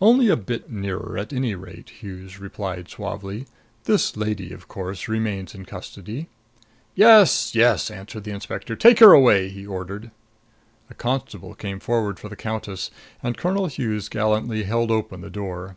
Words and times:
"Only 0.00 0.28
a 0.28 0.36
bit 0.36 0.70
nearer, 0.70 1.18
at 1.18 1.32
any 1.32 1.56
rate," 1.56 1.90
replied 2.38 2.76
Hughes 2.86 2.92
suavely. 2.92 3.46
"This 3.82 4.16
lady, 4.16 4.52
of 4.52 4.68
course, 4.68 5.08
remains 5.08 5.56
in 5.56 5.64
custody." 5.64 6.28
"Yes, 6.94 7.52
yes," 7.52 7.90
answered 7.90 8.22
the 8.22 8.30
inspector. 8.30 8.76
"Take 8.76 9.00
her 9.00 9.10
away!" 9.12 9.48
he 9.48 9.66
ordered. 9.66 10.12
A 10.88 10.94
constable 10.94 11.56
came 11.56 11.80
forward 11.80 12.20
for 12.20 12.28
the 12.28 12.36
countess 12.36 12.92
and 13.24 13.36
Colonel 13.36 13.66
Hughes 13.66 14.08
gallantly 14.08 14.62
held 14.62 14.92
open 14.92 15.20
the 15.20 15.30
door. 15.30 15.74